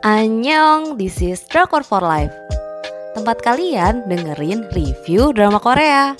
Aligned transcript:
Annyeong, 0.00 0.96
this 0.96 1.20
is 1.20 1.44
Drakor 1.44 1.84
for 1.84 2.00
Life. 2.00 2.32
Tempat 3.12 3.44
kalian 3.44 4.08
dengerin 4.08 4.64
review 4.72 5.28
drama 5.36 5.60
Korea. 5.60 6.16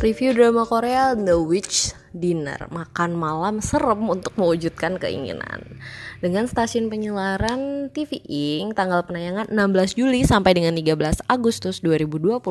Review 0.00 0.32
drama 0.32 0.64
Korea 0.64 1.12
The 1.12 1.36
Witch 1.36 1.92
Dinner. 2.16 2.72
Makan 2.72 3.12
malam 3.12 3.60
serem 3.60 4.08
untuk 4.08 4.32
mewujudkan 4.40 4.96
keinginan 4.96 5.79
dengan 6.20 6.44
stasiun 6.44 6.92
penyelaran 6.92 7.88
TV 7.90 8.20
Ing 8.28 8.76
tanggal 8.76 9.04
penayangan 9.08 9.48
16 9.48 9.96
Juli 9.96 10.20
sampai 10.22 10.52
dengan 10.52 10.76
13 10.76 11.24
Agustus 11.26 11.80
2021 11.80 12.44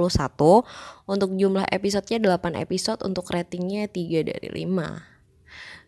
untuk 1.06 1.30
jumlah 1.38 1.66
episodenya 1.70 2.18
8 2.38 2.58
episode 2.58 3.00
untuk 3.06 3.30
ratingnya 3.30 3.86
3 3.86 4.26
dari 4.26 4.50
5. 4.66 5.19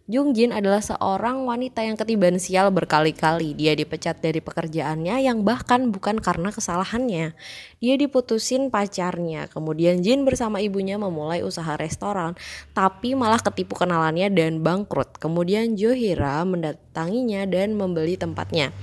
Jung 0.10 0.34
Jin 0.34 0.50
adalah 0.50 0.82
seorang 0.82 1.46
wanita 1.46 1.86
yang 1.86 1.94
ketiban 1.94 2.42
sial 2.42 2.74
berkali-kali. 2.74 3.54
Dia 3.54 3.78
dipecat 3.78 4.18
dari 4.18 4.42
pekerjaannya 4.42 5.22
yang 5.22 5.46
bahkan 5.46 5.94
bukan 5.94 6.18
karena 6.18 6.50
kesalahannya. 6.50 7.38
Dia 7.78 7.96
diputusin 8.02 8.74
pacarnya. 8.74 9.46
Kemudian 9.54 10.02
Jin 10.02 10.26
bersama 10.26 10.58
ibunya 10.58 10.98
memulai 10.98 11.46
usaha 11.46 11.78
restoran, 11.78 12.34
tapi 12.74 13.14
malah 13.14 13.46
ketipu 13.46 13.78
kenalannya 13.78 14.34
dan 14.34 14.66
bangkrut. 14.66 15.22
Kemudian 15.22 15.78
Jo 15.78 15.94
Hira 15.94 16.42
mendatanginya 16.50 17.46
dan 17.46 17.78
membeli 17.78 18.18
tempatnya. 18.18 18.74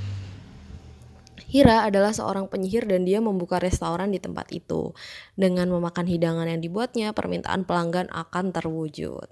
Hira 1.51 1.83
adalah 1.83 2.15
seorang 2.15 2.47
penyihir 2.47 2.87
dan 2.87 3.03
dia 3.03 3.19
membuka 3.19 3.59
restoran 3.59 4.15
di 4.15 4.23
tempat 4.23 4.55
itu. 4.55 4.95
Dengan 5.35 5.67
memakan 5.67 6.07
hidangan 6.07 6.47
yang 6.47 6.63
dibuatnya, 6.63 7.11
permintaan 7.11 7.67
pelanggan 7.67 8.07
akan 8.15 8.55
terwujud 8.55 9.27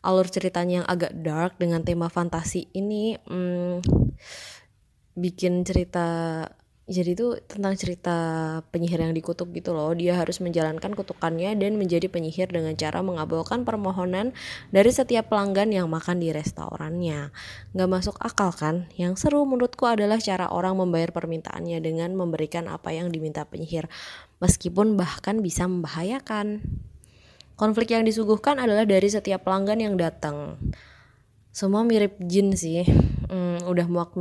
alur 0.00 0.28
ceritanya 0.28 0.84
yang 0.84 0.88
agak 0.88 1.12
dark 1.20 1.60
dengan 1.60 1.84
tema 1.84 2.08
fantasi 2.08 2.72
ini 2.72 3.20
hmm, 3.20 3.84
bikin 5.16 5.64
cerita 5.64 6.08
jadi 6.90 7.14
itu 7.14 7.38
tentang 7.46 7.78
cerita 7.78 8.16
penyihir 8.74 8.98
yang 9.06 9.14
dikutuk 9.14 9.54
gitu 9.54 9.70
loh. 9.70 9.94
Dia 9.94 10.18
harus 10.18 10.42
menjalankan 10.42 10.90
kutukannya 10.98 11.54
dan 11.54 11.78
menjadi 11.78 12.10
penyihir 12.10 12.50
dengan 12.50 12.74
cara 12.74 12.98
mengabulkan 12.98 13.62
permohonan 13.62 14.34
dari 14.74 14.90
setiap 14.90 15.30
pelanggan 15.30 15.70
yang 15.70 15.86
makan 15.86 16.18
di 16.18 16.34
restorannya. 16.34 17.30
Nggak 17.78 17.90
masuk 17.94 18.18
akal 18.18 18.50
kan? 18.50 18.90
Yang 18.98 19.22
seru 19.22 19.46
menurutku 19.46 19.86
adalah 19.86 20.18
cara 20.18 20.50
orang 20.50 20.82
membayar 20.82 21.14
permintaannya 21.14 21.78
dengan 21.78 22.10
memberikan 22.18 22.66
apa 22.66 22.90
yang 22.90 23.14
diminta 23.14 23.46
penyihir 23.46 23.86
meskipun 24.40 24.96
bahkan 24.96 25.44
bisa 25.44 25.68
membahayakan 25.68 26.64
Konflik 27.60 27.92
yang 27.92 28.08
disuguhkan 28.08 28.56
adalah 28.56 28.88
dari 28.88 29.04
setiap 29.12 29.44
pelanggan 29.44 29.84
yang 29.84 30.00
datang. 30.00 30.56
Semua 31.52 31.84
mirip 31.84 32.16
jin 32.24 32.56
sih. 32.56 32.88
Hmm, 33.28 33.60
udah 33.68 33.84
muak 33.84 34.16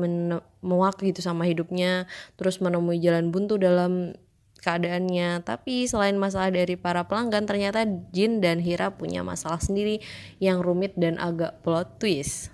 muak 0.59 0.99
gitu 0.99 1.23
sama 1.23 1.47
hidupnya, 1.47 2.03
terus 2.35 2.59
menemui 2.59 2.99
jalan 2.99 3.31
buntu 3.31 3.55
dalam 3.55 4.11
keadaannya. 4.59 5.47
Tapi 5.47 5.87
selain 5.87 6.19
masalah 6.19 6.51
dari 6.51 6.75
para 6.75 7.07
pelanggan, 7.07 7.47
ternyata 7.47 7.87
Jin 8.11 8.43
dan 8.43 8.59
Hira 8.59 8.99
punya 8.99 9.23
masalah 9.23 9.63
sendiri 9.63 10.03
yang 10.43 10.59
rumit 10.59 10.99
dan 10.99 11.15
agak 11.15 11.63
plot 11.63 11.95
twist. 11.95 12.51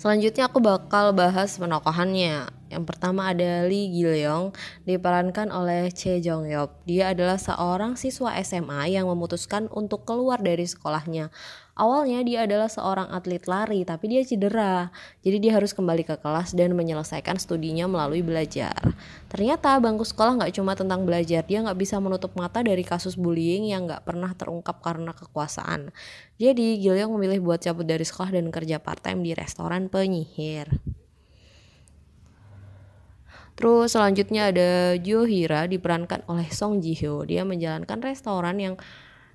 Selanjutnya 0.00 0.48
aku 0.48 0.64
bakal 0.64 1.12
bahas 1.12 1.60
penokohannya. 1.60 2.48
Yang 2.72 2.88
pertama 2.88 3.28
ada 3.28 3.68
Lee 3.68 3.92
Gileong 3.92 4.56
diperankan 4.88 5.52
oleh 5.52 5.92
Che 5.92 6.24
Jong 6.24 6.48
Yop. 6.48 6.88
Dia 6.88 7.12
adalah 7.12 7.36
seorang 7.36 8.00
siswa 8.00 8.32
SMA 8.40 8.96
yang 8.96 9.12
memutuskan 9.12 9.68
untuk 9.68 10.08
keluar 10.08 10.40
dari 10.40 10.64
sekolahnya. 10.64 11.28
Awalnya 11.72 12.20
dia 12.20 12.38
adalah 12.44 12.68
seorang 12.68 13.08
atlet 13.12 13.44
lari 13.48 13.80
tapi 13.84 14.12
dia 14.12 14.20
cedera. 14.24 14.92
Jadi 15.24 15.40
dia 15.40 15.56
harus 15.56 15.72
kembali 15.72 16.04
ke 16.04 16.20
kelas 16.20 16.52
dan 16.52 16.76
menyelesaikan 16.76 17.40
studinya 17.40 17.88
melalui 17.88 18.20
belajar. 18.20 18.76
Ternyata 19.32 19.80
bangku 19.80 20.04
sekolah 20.04 20.40
nggak 20.40 20.52
cuma 20.56 20.76
tentang 20.76 21.08
belajar, 21.08 21.40
dia 21.48 21.64
nggak 21.64 21.80
bisa 21.80 21.96
menutup 21.96 22.36
mata 22.36 22.60
dari 22.60 22.84
kasus 22.84 23.16
bullying 23.16 23.72
yang 23.72 23.88
nggak 23.88 24.04
pernah 24.04 24.36
terungkap 24.36 24.84
karena 24.84 25.16
kekuasaan. 25.16 25.88
Jadi 26.36 26.76
Gileong 26.76 27.16
memilih 27.16 27.40
buat 27.40 27.64
cabut 27.64 27.88
dari 27.88 28.04
sekolah 28.04 28.36
dan 28.36 28.52
kerja 28.52 28.76
part 28.76 29.00
time 29.00 29.24
di 29.24 29.32
restoran 29.32 29.88
penyihir. 29.88 30.68
Terus 33.62 33.94
selanjutnya 33.94 34.50
ada 34.50 34.98
Jo 34.98 35.22
Hira 35.22 35.70
diperankan 35.70 36.26
oleh 36.26 36.50
Song 36.50 36.82
Ji 36.82 36.98
Hyo. 36.98 37.22
Dia 37.22 37.46
menjalankan 37.46 38.02
restoran 38.02 38.58
yang 38.58 38.74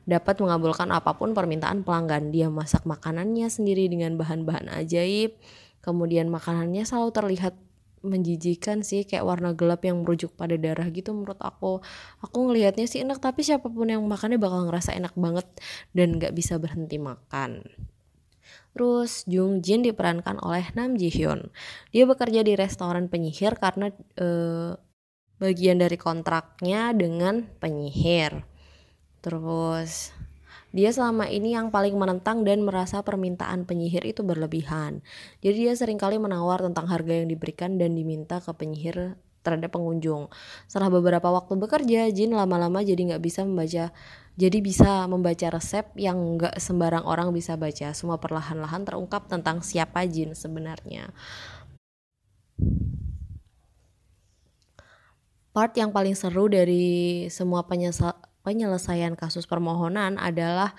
dapat 0.04 0.36
mengabulkan 0.44 0.92
apa 0.92 1.16
pun 1.16 1.32
permintaan 1.32 1.88
pelanggan. 1.88 2.36
Dia 2.36 2.52
masak 2.52 2.84
makanannya 2.84 3.48
sendiri 3.48 3.88
dengan 3.88 4.20
bahan-bahan 4.20 4.68
ajaib. 4.84 5.40
Kemudian 5.80 6.28
makanannya 6.28 6.84
selalu 6.84 7.16
terlihat 7.16 7.56
menjijikan 8.04 8.84
sih 8.84 9.08
kayak 9.08 9.24
warna 9.24 9.56
gelap 9.56 9.88
yang 9.88 10.04
merujuk 10.04 10.36
pada 10.36 10.60
darah 10.60 10.86
gitu 10.94 11.18
menurut 11.18 11.40
aku 11.42 11.82
aku 12.22 12.38
ngelihatnya 12.46 12.86
sih 12.86 13.02
enak 13.02 13.18
tapi 13.18 13.42
siapa 13.42 13.68
pun 13.68 13.90
yang 13.90 14.06
makannya 14.06 14.38
bakal 14.38 14.70
ngerasa 14.70 14.94
enak 14.94 15.18
banget 15.18 15.48
dan 15.98 16.22
gak 16.22 16.38
bisa 16.38 16.62
berhenti 16.62 17.02
makan 17.02 17.66
Terus 18.78 19.26
Jung 19.26 19.66
Jin 19.66 19.82
diperankan 19.82 20.38
oleh 20.46 20.70
Nam 20.78 21.02
Ji 21.02 21.10
Hyun. 21.10 21.50
Dia 21.90 22.06
bekerja 22.06 22.46
di 22.46 22.54
restoran 22.54 23.10
penyihir 23.10 23.58
karena 23.58 23.90
eh, 24.22 24.78
bagian 25.42 25.82
dari 25.82 25.98
kontraknya 25.98 26.94
dengan 26.94 27.42
penyihir. 27.58 28.46
Terus 29.26 30.14
dia 30.70 30.94
selama 30.94 31.26
ini 31.26 31.58
yang 31.58 31.74
paling 31.74 31.98
menentang 31.98 32.46
dan 32.46 32.62
merasa 32.62 33.02
permintaan 33.02 33.66
penyihir 33.66 34.06
itu 34.06 34.22
berlebihan. 34.22 35.02
Jadi 35.42 35.58
dia 35.66 35.74
sering 35.74 35.98
kali 35.98 36.22
menawar 36.22 36.62
tentang 36.62 36.86
harga 36.86 37.18
yang 37.18 37.34
diberikan 37.34 37.82
dan 37.82 37.98
diminta 37.98 38.38
ke 38.38 38.54
penyihir 38.54 39.18
terhadap 39.48 39.72
pengunjung. 39.72 40.28
Setelah 40.68 40.92
beberapa 40.92 41.32
waktu 41.32 41.56
bekerja, 41.56 42.12
Jin 42.12 42.36
lama-lama 42.36 42.84
jadi 42.84 43.00
nggak 43.16 43.24
bisa 43.24 43.48
membaca, 43.48 43.96
jadi 44.36 44.58
bisa 44.60 45.08
membaca 45.08 45.48
resep 45.48 45.88
yang 45.96 46.36
nggak 46.36 46.60
sembarang 46.60 47.08
orang 47.08 47.32
bisa 47.32 47.56
baca. 47.56 47.96
Semua 47.96 48.20
perlahan-lahan 48.20 48.84
terungkap 48.84 49.32
tentang 49.32 49.64
siapa 49.64 50.04
Jin 50.04 50.36
sebenarnya. 50.36 51.16
Part 55.56 55.74
yang 55.80 55.96
paling 55.96 56.14
seru 56.14 56.52
dari 56.52 57.26
semua 57.32 57.64
penyelesaian 58.46 59.18
kasus 59.18 59.50
permohonan 59.50 60.22
adalah 60.22 60.78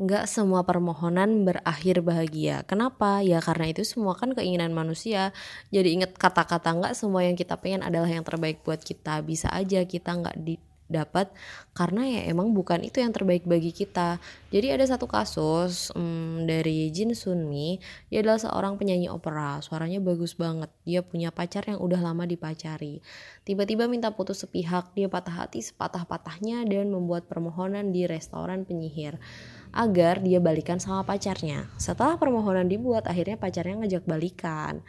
nggak 0.00 0.24
semua 0.24 0.64
permohonan 0.64 1.44
berakhir 1.44 2.00
bahagia. 2.00 2.64
Kenapa? 2.64 3.20
Ya 3.20 3.44
karena 3.44 3.68
itu 3.68 3.84
semua 3.84 4.16
kan 4.16 4.32
keinginan 4.32 4.72
manusia. 4.72 5.36
Jadi 5.68 6.00
ingat 6.00 6.16
kata-kata 6.16 6.72
nggak 6.72 6.94
semua 6.96 7.20
yang 7.28 7.36
kita 7.36 7.60
pengen 7.60 7.84
adalah 7.84 8.08
yang 8.08 8.24
terbaik 8.24 8.64
buat 8.64 8.80
kita. 8.80 9.20
Bisa 9.20 9.52
aja 9.52 9.84
kita 9.84 10.16
nggak 10.16 10.40
di 10.40 10.56
dapat 10.90 11.30
karena 11.70 12.02
ya 12.02 12.20
emang 12.34 12.50
bukan 12.50 12.82
itu 12.82 12.98
yang 12.98 13.14
terbaik 13.14 13.46
bagi 13.46 13.70
kita. 13.70 14.18
Jadi 14.50 14.74
ada 14.74 14.82
satu 14.88 15.06
kasus 15.06 15.94
hmm, 15.94 16.50
dari 16.50 16.90
Jin 16.90 17.14
Sunmi, 17.14 17.78
dia 18.10 18.24
adalah 18.24 18.42
seorang 18.42 18.74
penyanyi 18.74 19.06
opera, 19.06 19.62
suaranya 19.62 20.02
bagus 20.02 20.34
banget. 20.34 20.72
Dia 20.82 21.06
punya 21.06 21.30
pacar 21.30 21.68
yang 21.70 21.78
udah 21.78 22.02
lama 22.02 22.26
dipacari. 22.26 22.98
Tiba-tiba 23.46 23.86
minta 23.86 24.10
putus 24.10 24.42
sepihak, 24.42 24.90
dia 24.98 25.06
patah 25.06 25.46
hati 25.46 25.62
sepatah-patahnya 25.62 26.66
dan 26.66 26.90
membuat 26.90 27.30
permohonan 27.30 27.94
di 27.94 28.10
restoran 28.10 28.66
penyihir 28.66 29.20
agar 29.70 30.22
dia 30.22 30.42
balikan 30.42 30.78
sama 30.82 31.06
pacarnya. 31.06 31.66
Setelah 31.78 32.18
permohonan 32.18 32.66
dibuat, 32.66 33.06
akhirnya 33.06 33.38
pacarnya 33.38 33.80
ngajak 33.80 34.04
balikan. 34.06 34.82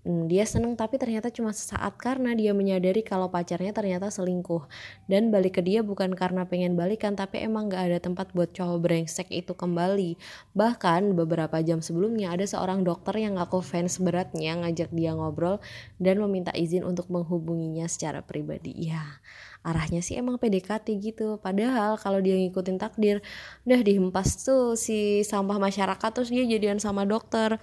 Hmm, 0.00 0.32
dia 0.32 0.48
seneng 0.48 0.80
tapi 0.80 0.96
ternyata 0.96 1.28
cuma 1.28 1.52
sesaat 1.52 2.00
karena 2.00 2.32
dia 2.32 2.56
menyadari 2.56 3.04
kalau 3.04 3.28
pacarnya 3.28 3.68
ternyata 3.76 4.08
selingkuh. 4.08 4.64
Dan 5.04 5.28
balik 5.28 5.60
ke 5.60 5.62
dia 5.62 5.84
bukan 5.84 6.16
karena 6.16 6.48
pengen 6.48 6.72
balikan 6.72 7.12
tapi 7.12 7.44
emang 7.44 7.68
gak 7.68 7.92
ada 7.92 7.98
tempat 8.00 8.32
buat 8.32 8.48
cowok 8.48 8.80
brengsek 8.80 9.28
itu 9.28 9.52
kembali. 9.52 10.16
Bahkan 10.56 11.12
beberapa 11.12 11.60
jam 11.60 11.84
sebelumnya 11.84 12.32
ada 12.32 12.48
seorang 12.48 12.80
dokter 12.80 13.20
yang 13.20 13.36
ngaku 13.36 13.60
fans 13.60 14.00
beratnya 14.00 14.56
ngajak 14.64 14.88
dia 14.88 15.12
ngobrol 15.12 15.60
dan 16.00 16.16
meminta 16.16 16.56
izin 16.56 16.80
untuk 16.80 17.12
menghubunginya 17.12 17.84
secara 17.84 18.24
pribadi. 18.24 18.72
Ya 18.88 19.04
arahnya 19.60 20.00
sih 20.00 20.16
emang 20.16 20.40
PDKT 20.40 20.96
gitu. 20.96 21.36
Padahal 21.44 22.00
kalau 22.00 22.24
dia 22.24 22.40
ngikutin 22.40 22.80
takdir 22.80 23.20
udah 23.68 23.80
dihempas 23.84 24.40
tuh 24.48 24.80
si 24.80 25.20
sampah 25.28 25.60
masyarakat 25.60 26.10
terus 26.16 26.32
dia 26.32 26.48
jadian 26.48 26.80
sama 26.80 27.04
dokter 27.04 27.60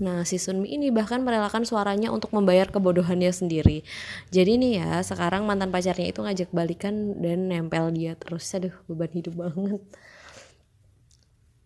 Nah, 0.00 0.24
si 0.24 0.40
Sunmi 0.40 0.72
ini 0.72 0.88
bahkan 0.88 1.20
merelakan 1.20 1.68
suaranya 1.68 2.08
untuk 2.08 2.32
membayar 2.32 2.64
kebodohannya 2.72 3.28
sendiri. 3.28 3.84
Jadi 4.32 4.56
nih 4.56 4.72
ya, 4.80 4.90
sekarang 5.04 5.44
mantan 5.44 5.68
pacarnya 5.68 6.08
itu 6.08 6.24
ngajak 6.24 6.48
balikan 6.48 7.20
dan 7.20 7.52
nempel 7.52 7.92
dia 7.92 8.16
terus. 8.16 8.48
Aduh, 8.56 8.72
beban 8.88 9.12
hidup 9.12 9.36
banget. 9.36 9.84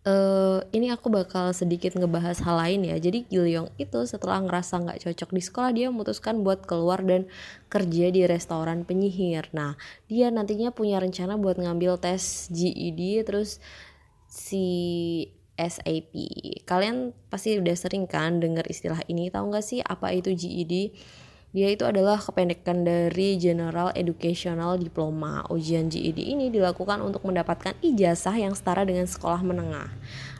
Uh, 0.07 0.63
ini 0.71 0.87
aku 0.87 1.11
bakal 1.11 1.51
sedikit 1.51 1.91
ngebahas 1.91 2.39
hal 2.39 2.55
lain 2.55 2.87
ya. 2.87 2.95
Jadi 2.95 3.27
Gilyong 3.27 3.75
itu 3.75 3.99
setelah 4.07 4.39
ngerasa 4.39 4.79
nggak 4.79 5.03
cocok 5.03 5.29
di 5.35 5.41
sekolah, 5.43 5.71
dia 5.75 5.87
memutuskan 5.91 6.47
buat 6.47 6.63
keluar 6.63 7.03
dan 7.03 7.27
kerja 7.67 8.07
di 8.07 8.23
restoran 8.23 8.87
penyihir. 8.87 9.51
Nah, 9.51 9.75
dia 10.07 10.31
nantinya 10.31 10.71
punya 10.71 11.03
rencana 11.03 11.35
buat 11.35 11.59
ngambil 11.59 11.99
tes 11.99 12.47
GED, 12.55 13.27
terus 13.27 13.59
si 14.31 14.67
SAP. 15.57 16.13
Kalian 16.63 17.11
pasti 17.33 17.57
udah 17.57 17.75
sering 17.75 18.05
kan 18.05 18.37
dengar 18.37 18.63
istilah 18.69 19.01
ini, 19.09 19.33
tahu 19.33 19.49
nggak 19.51 19.65
sih 19.65 19.81
apa 19.81 20.13
itu 20.13 20.31
GED? 20.37 20.93
Dia 21.55 21.71
itu 21.71 21.87
adalah 21.87 22.19
kependekan 22.19 22.83
dari 22.83 23.39
General 23.39 23.89
Educational 23.95 24.75
Diploma. 24.77 25.41
Ujian 25.47 25.87
GED 25.87 26.19
ini 26.19 26.51
dilakukan 26.51 26.99
untuk 26.99 27.23
mendapatkan 27.23 27.71
ijazah 27.79 28.35
yang 28.35 28.51
setara 28.51 28.83
dengan 28.83 29.07
sekolah 29.07 29.41
menengah 29.41 29.89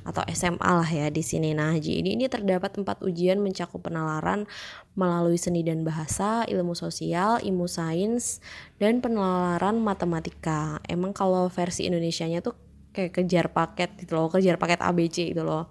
atau 0.03 0.21
SMA 0.29 0.67
lah 0.67 0.85
ya 0.85 1.07
di 1.07 1.23
sini. 1.23 1.55
Nah, 1.55 1.79
GED 1.79 2.05
ini 2.11 2.27
terdapat 2.27 2.75
empat 2.75 3.01
ujian 3.07 3.39
mencakup 3.39 3.87
penalaran 3.87 4.51
melalui 4.99 5.39
seni 5.39 5.63
dan 5.63 5.87
bahasa, 5.87 6.43
ilmu 6.43 6.75
sosial, 6.75 7.39
ilmu 7.39 7.71
sains, 7.71 8.43
dan 8.75 8.99
penalaran 8.99 9.79
matematika. 9.79 10.83
Emang 10.91 11.15
kalau 11.15 11.47
versi 11.47 11.87
Indonesianya 11.87 12.43
tuh 12.43 12.66
kayak 12.97 13.13
kejar 13.13 13.53
paket 13.53 13.93
gitu 14.01 14.17
loh 14.17 14.33
kejar 14.33 14.57
paket 14.57 14.81
ABC 14.81 15.37
gitu 15.37 15.45
loh. 15.45 15.69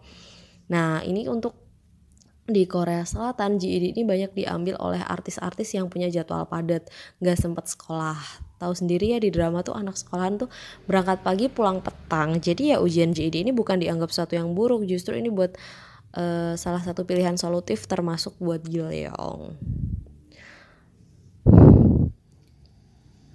Nah 0.71 1.03
ini 1.03 1.27
untuk 1.27 1.67
di 2.47 2.63
Korea 2.71 3.03
Selatan 3.03 3.59
GED 3.59 3.99
ini 3.99 4.07
banyak 4.07 4.31
diambil 4.31 4.79
oleh 4.79 5.03
artis-artis 5.03 5.75
yang 5.75 5.91
punya 5.91 6.07
jadwal 6.07 6.47
padat 6.47 6.87
nggak 7.19 7.35
sempat 7.35 7.67
sekolah. 7.67 8.15
Tahu 8.63 8.73
sendiri 8.73 9.13
ya 9.13 9.19
di 9.19 9.35
drama 9.35 9.67
tuh 9.67 9.75
anak 9.75 9.99
sekolahan 9.99 10.47
tuh 10.47 10.49
berangkat 10.87 11.27
pagi 11.27 11.51
pulang 11.51 11.83
petang. 11.83 12.39
Jadi 12.39 12.71
ya 12.71 12.79
ujian 12.79 13.11
GED 13.11 13.43
ini 13.43 13.51
bukan 13.51 13.83
dianggap 13.83 14.15
sesuatu 14.15 14.39
yang 14.39 14.55
buruk 14.55 14.87
justru 14.87 15.19
ini 15.19 15.27
buat 15.27 15.59
uh, 16.15 16.55
salah 16.55 16.87
satu 16.87 17.03
pilihan 17.03 17.35
solutif 17.35 17.91
termasuk 17.91 18.39
buat 18.39 18.63
Gileong 18.63 19.59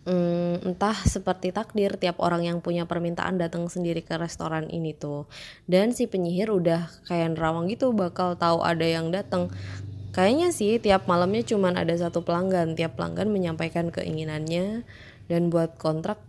hmm, 0.06 0.66
entah 0.66 0.96
seperti 0.96 1.54
takdir 1.54 1.98
tiap 1.98 2.18
orang 2.22 2.46
yang 2.46 2.58
punya 2.60 2.90
permintaan 2.90 3.38
datang 3.38 3.68
sendiri 3.70 4.02
ke 4.02 4.18
restoran 4.18 4.70
ini 4.70 4.94
tuh. 4.98 5.30
Dan 5.70 5.94
si 5.94 6.10
penyihir 6.10 6.50
udah 6.50 6.90
kayak 7.06 7.38
nerawang 7.38 7.70
gitu 7.70 7.94
bakal 7.94 8.38
tahu 8.38 8.66
ada 8.66 8.86
yang 8.86 9.14
datang. 9.14 9.54
Kayaknya 10.12 10.50
sih 10.52 10.76
tiap 10.82 11.08
malamnya 11.08 11.46
cuman 11.46 11.80
ada 11.80 11.94
satu 11.96 12.26
pelanggan. 12.26 12.76
Tiap 12.76 13.00
pelanggan 13.00 13.32
menyampaikan 13.32 13.94
keinginannya. 13.94 14.84
Dan 15.32 15.48
buat 15.48 15.80
kontrak 15.80 16.20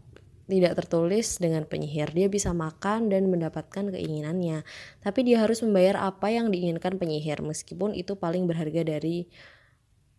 tidak 0.46 0.84
tertulis 0.84 1.40
dengan 1.40 1.64
penyihir. 1.66 2.12
Dia 2.12 2.28
bisa 2.28 2.52
makan 2.52 3.08
dan 3.08 3.26
mendapatkan 3.32 3.90
keinginannya. 3.90 4.62
Tapi 5.02 5.20
dia 5.26 5.42
harus 5.42 5.64
membayar 5.64 5.98
apa 6.06 6.28
yang 6.30 6.52
diinginkan 6.52 7.00
penyihir 7.00 7.40
meskipun 7.42 7.96
itu 7.96 8.14
paling 8.14 8.46
berharga 8.46 8.84
dari 8.84 9.26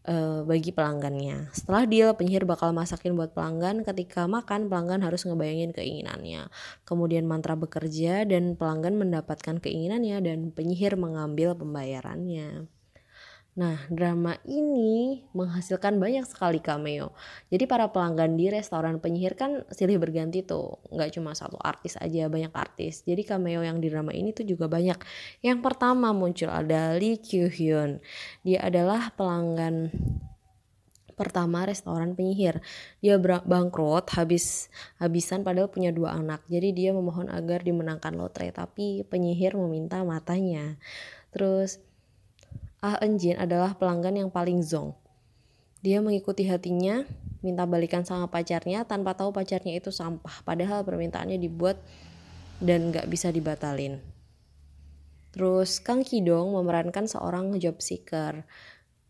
uh, 0.07 0.44
bagi 0.44 0.71
pelanggannya. 0.75 1.51
Setelah 1.55 1.83
deal, 1.88 2.09
penyihir 2.15 2.44
bakal 2.44 2.75
masakin 2.75 3.15
buat 3.15 3.31
pelanggan. 3.31 3.83
Ketika 3.88 4.27
makan, 4.27 4.67
pelanggan 4.67 5.03
harus 5.03 5.23
ngebayangin 5.27 5.71
keinginannya. 5.71 6.47
Kemudian 6.83 7.27
mantra 7.27 7.55
bekerja 7.55 8.27
dan 8.27 8.55
pelanggan 8.59 9.00
mendapatkan 9.00 9.59
keinginannya 9.59 10.17
dan 10.23 10.39
penyihir 10.51 11.00
mengambil 11.00 11.55
pembayarannya. 11.55 12.67
Nah, 13.53 13.77
drama 13.85 14.33
ini 14.50 15.21
menghasilkan 15.38 16.01
banyak 16.01 16.25
sekali 16.25 16.57
cameo. 16.57 17.13
Jadi 17.53 17.69
para 17.69 17.85
pelanggan 17.94 18.33
di 18.33 18.50
restoran 18.50 18.97
penyihir 18.97 19.38
kan 19.38 19.61
silih 19.69 20.01
berganti 20.01 20.41
tuh. 20.41 20.81
Nggak 20.89 21.13
cuma 21.21 21.38
satu 21.38 21.61
artis 21.61 21.94
aja, 22.01 22.25
banyak 22.33 22.50
artis. 22.50 23.05
Jadi 23.05 23.21
cameo 23.21 23.61
yang 23.61 23.77
di 23.77 23.94
drama 23.94 24.09
ini 24.09 24.33
tuh 24.33 24.50
juga 24.50 24.65
banyak. 24.65 24.97
Yang 25.45 25.59
pertama 25.61 26.09
muncul 26.17 26.50
ada 26.50 26.97
Lee 26.97 27.21
Kyu 27.21 27.45
Hyun. 27.45 28.01
Dia 28.41 28.65
adalah 28.65 29.13
pelanggan 29.13 29.94
pertama 31.13 31.69
restoran 31.69 32.17
penyihir. 32.17 32.57
Dia 33.05 33.21
bangkrut 33.21 34.09
habis 34.17 34.73
habisan 34.97 35.45
padahal 35.45 35.69
punya 35.69 35.94
dua 35.94 36.17
anak. 36.17 36.41
Jadi 36.50 36.73
dia 36.73 36.89
memohon 36.89 37.29
agar 37.29 37.61
dimenangkan 37.61 38.17
lotre 38.17 38.50
tapi 38.50 39.05
penyihir 39.05 39.53
meminta 39.53 40.01
matanya. 40.01 40.81
Terus 41.29 41.93
Ah 42.83 43.00
Enjin 43.00 43.39
adalah 43.39 43.80
pelanggan 43.80 44.19
yang 44.19 44.27
paling 44.27 44.59
zong. 44.59 44.91
Dia 45.80 46.03
mengikuti 46.03 46.44
hatinya, 46.44 47.07
minta 47.39 47.63
balikan 47.63 48.03
sama 48.03 48.27
pacarnya 48.27 48.83
tanpa 48.83 49.15
tahu 49.15 49.31
pacarnya 49.31 49.80
itu 49.80 49.88
sampah. 49.88 50.44
Padahal 50.44 50.83
permintaannya 50.83 51.39
dibuat 51.39 51.80
dan 52.59 52.91
gak 52.91 53.07
bisa 53.07 53.31
dibatalin. 53.31 54.03
Terus 55.31 55.80
Kang 55.80 56.03
Kidong 56.03 56.51
memerankan 56.59 57.07
seorang 57.07 57.56
job 57.56 57.80
seeker. 57.80 58.44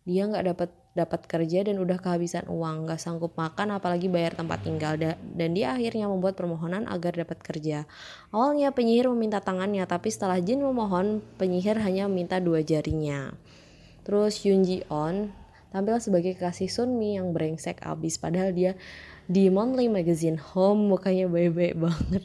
Dia 0.06 0.30
gak 0.30 0.46
dapat 0.54 0.70
dapat 0.94 1.26
kerja 1.26 1.66
dan 1.66 1.82
udah 1.82 1.98
kehabisan 1.98 2.46
uang, 2.54 2.86
gak 2.86 3.02
sanggup 3.02 3.34
makan 3.34 3.74
apalagi 3.74 4.06
bayar 4.06 4.38
tempat 4.38 4.62
tinggal 4.62 4.94
dan 5.18 5.50
dia 5.58 5.74
akhirnya 5.74 6.06
membuat 6.06 6.38
permohonan 6.38 6.86
agar 6.86 7.18
dapat 7.18 7.42
kerja. 7.42 7.90
Awalnya 8.30 8.70
penyihir 8.70 9.10
meminta 9.10 9.42
tangannya, 9.42 9.82
tapi 9.90 10.14
setelah 10.14 10.38
Jin 10.38 10.62
memohon, 10.62 11.26
penyihir 11.42 11.82
hanya 11.82 12.06
meminta 12.06 12.38
dua 12.38 12.62
jarinya. 12.62 13.34
Terus 14.04 14.44
Yoon 14.44 14.68
Ji 14.68 14.84
On 14.92 15.32
tampil 15.72 15.98
sebagai 15.98 16.38
kasih 16.38 16.70
Sunmi 16.70 17.18
yang 17.18 17.34
brengsek 17.34 17.82
abis 17.82 18.22
padahal 18.22 18.54
dia 18.54 18.72
di 19.26 19.48
monthly 19.48 19.88
magazine 19.90 20.38
Home 20.54 20.92
mukanya 20.92 21.32
baik-baik 21.32 21.80
banget. 21.80 22.24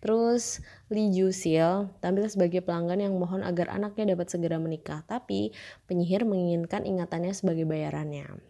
Terus 0.00 0.64
Lee 0.88 1.12
Ju 1.12 1.28
Sil 1.34 1.92
tampil 2.00 2.24
sebagai 2.32 2.64
pelanggan 2.64 3.04
yang 3.04 3.14
mohon 3.20 3.44
agar 3.44 3.68
anaknya 3.68 4.16
dapat 4.16 4.32
segera 4.32 4.56
menikah, 4.56 5.04
tapi 5.04 5.52
penyihir 5.84 6.24
menginginkan 6.24 6.88
ingatannya 6.88 7.36
sebagai 7.36 7.68
bayarannya. 7.68 8.49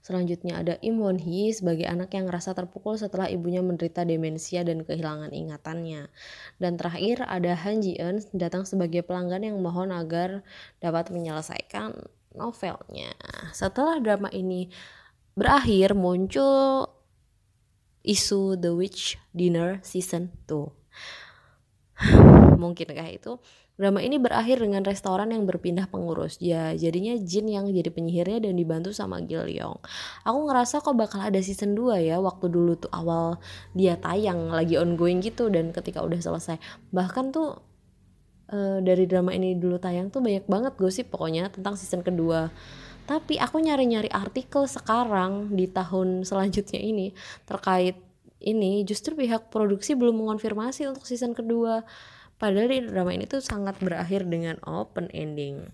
Selanjutnya 0.00 0.64
ada 0.64 0.80
Im 0.80 0.96
Won 0.96 1.20
Hee 1.20 1.52
sebagai 1.52 1.84
anak 1.84 2.16
yang 2.16 2.24
merasa 2.24 2.56
terpukul 2.56 2.96
setelah 2.96 3.28
ibunya 3.28 3.60
menderita 3.60 4.00
demensia 4.08 4.64
dan 4.64 4.80
kehilangan 4.80 5.28
ingatannya. 5.28 6.08
Dan 6.56 6.80
terakhir 6.80 7.28
ada 7.28 7.52
Han 7.52 7.84
Ji 7.84 8.00
Eun 8.00 8.24
datang 8.32 8.64
sebagai 8.64 9.04
pelanggan 9.04 9.44
yang 9.44 9.60
mohon 9.60 9.92
agar 9.92 10.40
dapat 10.80 11.12
menyelesaikan 11.12 12.00
novelnya. 12.32 13.12
Setelah 13.52 14.00
drama 14.00 14.32
ini 14.32 14.72
berakhir 15.36 15.92
muncul 15.92 16.88
isu 18.00 18.56
The 18.56 18.72
Witch 18.72 19.20
Dinner 19.36 19.84
Season 19.84 20.32
2. 20.48 20.80
Mungkinkah 22.62 23.08
itu 23.12 23.36
Drama 23.80 24.04
ini 24.04 24.20
berakhir 24.20 24.60
dengan 24.60 24.84
restoran 24.84 25.32
yang 25.32 25.48
berpindah 25.48 25.88
pengurus. 25.88 26.36
Ya, 26.36 26.76
jadinya 26.76 27.16
Jin 27.16 27.48
yang 27.48 27.64
jadi 27.64 27.88
penyihirnya 27.88 28.44
dan 28.44 28.60
dibantu 28.60 28.92
sama 28.92 29.24
Gil 29.24 29.48
Yong. 29.48 29.80
Aku 30.28 30.38
ngerasa 30.44 30.84
kok 30.84 30.92
bakal 30.92 31.24
ada 31.24 31.40
season 31.40 31.72
2 31.72 31.96
ya 32.04 32.20
waktu 32.20 32.52
dulu 32.52 32.76
tuh 32.76 32.92
awal 32.92 33.40
dia 33.72 33.96
tayang 33.96 34.52
lagi 34.52 34.76
ongoing 34.76 35.24
gitu 35.24 35.48
dan 35.48 35.72
ketika 35.72 36.04
udah 36.04 36.20
selesai. 36.20 36.60
Bahkan 36.92 37.32
tuh 37.32 37.56
e, 38.52 38.84
dari 38.84 39.08
drama 39.08 39.32
ini 39.32 39.56
dulu 39.56 39.80
tayang 39.80 40.12
tuh 40.12 40.20
banyak 40.20 40.44
banget 40.44 40.76
gosip 40.76 41.08
pokoknya 41.08 41.48
tentang 41.48 41.80
season 41.80 42.04
kedua. 42.04 42.52
Tapi 43.08 43.40
aku 43.40 43.64
nyari-nyari 43.64 44.12
artikel 44.12 44.68
sekarang 44.68 45.56
di 45.56 45.64
tahun 45.64 46.20
selanjutnya 46.28 46.84
ini 46.84 47.16
terkait 47.48 47.96
ini 48.44 48.84
justru 48.84 49.16
pihak 49.16 49.48
produksi 49.48 49.96
belum 49.96 50.20
mengonfirmasi 50.20 50.84
untuk 50.84 51.08
season 51.08 51.32
kedua 51.32 51.80
Padahal 52.40 52.72
drama 52.88 53.12
ini 53.12 53.28
tuh 53.28 53.44
sangat 53.44 53.76
berakhir 53.84 54.24
dengan 54.24 54.56
open 54.64 55.12
ending. 55.12 55.68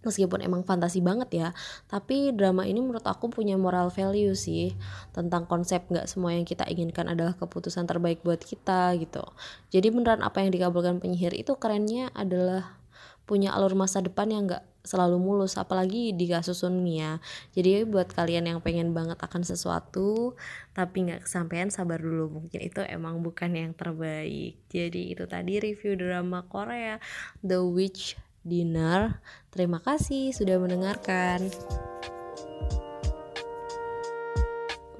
Meskipun 0.00 0.40
emang 0.40 0.64
fantasi 0.64 1.04
banget 1.04 1.28
ya, 1.28 1.48
tapi 1.84 2.32
drama 2.32 2.64
ini 2.64 2.80
menurut 2.80 3.04
aku 3.04 3.28
punya 3.28 3.60
moral 3.60 3.92
value 3.92 4.32
sih 4.32 4.72
tentang 5.12 5.44
konsep 5.44 5.84
nggak 5.92 6.08
semua 6.08 6.32
yang 6.32 6.48
kita 6.48 6.64
inginkan 6.64 7.04
adalah 7.04 7.36
keputusan 7.36 7.84
terbaik 7.84 8.24
buat 8.24 8.40
kita 8.40 8.96
gitu. 8.96 9.20
Jadi 9.68 9.92
beneran 9.92 10.24
apa 10.24 10.40
yang 10.40 10.56
dikabulkan 10.56 11.04
penyihir 11.04 11.36
itu 11.36 11.52
kerennya 11.60 12.08
adalah 12.16 12.80
punya 13.28 13.52
alur 13.52 13.76
masa 13.76 14.00
depan 14.00 14.32
yang 14.32 14.48
nggak 14.48 14.64
selalu 14.80 15.20
mulus 15.20 15.60
apalagi 15.60 16.16
di 16.16 16.26
kasus 16.28 16.64
Sunmi 16.64 17.00
ya 17.00 17.20
jadi 17.52 17.84
buat 17.84 18.12
kalian 18.12 18.48
yang 18.48 18.58
pengen 18.64 18.96
banget 18.96 19.20
akan 19.20 19.44
sesuatu 19.44 20.34
tapi 20.72 21.08
nggak 21.08 21.28
kesampaian 21.28 21.68
sabar 21.68 22.00
dulu 22.00 22.40
mungkin 22.40 22.60
itu 22.64 22.80
emang 22.88 23.20
bukan 23.20 23.52
yang 23.52 23.72
terbaik 23.76 24.56
jadi 24.72 25.12
itu 25.12 25.24
tadi 25.28 25.60
review 25.60 25.96
drama 25.96 26.44
Korea 26.48 26.96
The 27.44 27.60
Witch 27.60 28.16
Dinner 28.40 29.20
terima 29.52 29.84
kasih 29.84 30.32
sudah 30.32 30.56
mendengarkan 30.56 31.52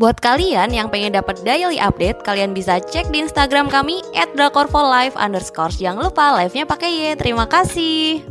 Buat 0.01 0.17
kalian 0.25 0.73
yang 0.73 0.89
pengen 0.89 1.13
dapat 1.13 1.45
daily 1.45 1.77
update, 1.77 2.25
kalian 2.25 2.57
bisa 2.57 2.81
cek 2.81 3.13
di 3.13 3.21
Instagram 3.21 3.69
kami 3.69 4.01
@drakorfolive_. 4.33 5.13
Jangan 5.77 6.09
lupa 6.09 6.41
live-nya 6.41 6.65
pakai 6.65 6.89
Y. 6.89 7.21
Terima 7.21 7.45
kasih. 7.45 8.25